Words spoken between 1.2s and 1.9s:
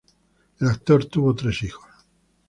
tres hijos.